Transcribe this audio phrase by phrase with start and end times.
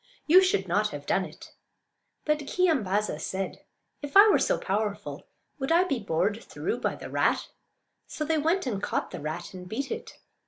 [0.25, 1.51] You should not have done it."
[2.25, 3.63] But Keeyambaaza said,
[4.01, 5.27] "If I were so powerful
[5.59, 7.49] would I be bored through by the rat?"
[8.07, 10.17] So they went and caught the rat and beat it.